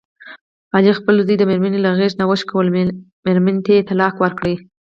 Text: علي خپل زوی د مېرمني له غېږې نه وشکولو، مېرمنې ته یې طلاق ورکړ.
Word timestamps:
علي 0.75 0.91
خپل 0.99 1.15
زوی 1.25 1.35
د 1.39 1.43
مېرمني 1.49 1.79
له 1.81 1.91
غېږې 1.97 2.17
نه 2.21 2.25
وشکولو، 2.29 2.69
مېرمنې 3.25 3.61
ته 3.65 3.71
یې 3.75 3.85
طلاق 3.89 4.13
ورکړ. 4.19 4.47